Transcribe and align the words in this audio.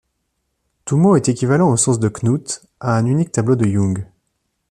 Tout 0.83 0.97
mot 0.97 1.15
est 1.15 1.29
équivalent 1.29 1.69
au 1.69 1.77
sens 1.77 1.99
de 1.99 2.09
Knuth 2.09 2.65
à 2.79 2.97
un 2.97 3.05
unique 3.05 3.31
tableau 3.31 3.55
de 3.55 3.67
Young. 3.67 4.07